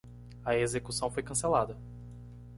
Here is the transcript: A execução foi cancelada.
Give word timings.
A 0.43 0.55
execução 0.57 1.11
foi 1.11 1.21
cancelada. 1.21 1.77